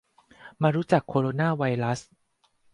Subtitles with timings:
[0.61, 1.99] มารู้จักโคโรนาไวรัส